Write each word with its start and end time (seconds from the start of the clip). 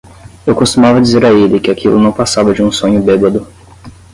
Eu 0.47 0.55
costumava 0.55 0.99
dizer 0.99 1.23
a 1.23 1.31
ele 1.31 1.59
que 1.59 1.69
aquilo 1.69 1.99
não 2.01 2.11
passava 2.11 2.55
de 2.55 2.63
um 2.63 2.71
sonho 2.71 3.03
bêbado. 3.03 3.47